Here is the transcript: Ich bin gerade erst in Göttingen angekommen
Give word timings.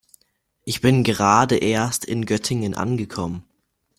Ich 0.65 0.81
bin 0.81 1.03
gerade 1.03 1.57
erst 1.57 2.05
in 2.05 2.25
Göttingen 2.25 2.73
angekommen 2.73 3.45